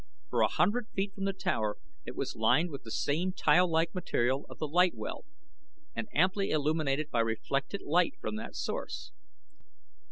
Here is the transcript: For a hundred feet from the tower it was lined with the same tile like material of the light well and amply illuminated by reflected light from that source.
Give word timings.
For 0.31 0.41
a 0.41 0.47
hundred 0.47 0.87
feet 0.95 1.13
from 1.13 1.25
the 1.25 1.31
tower 1.33 1.77
it 2.07 2.15
was 2.15 2.35
lined 2.35 2.71
with 2.71 2.81
the 2.81 2.89
same 2.89 3.33
tile 3.33 3.69
like 3.69 3.93
material 3.93 4.47
of 4.49 4.57
the 4.57 4.67
light 4.67 4.95
well 4.95 5.25
and 5.95 6.07
amply 6.11 6.49
illuminated 6.49 7.11
by 7.11 7.19
reflected 7.19 7.83
light 7.83 8.15
from 8.19 8.35
that 8.37 8.55
source. 8.55 9.11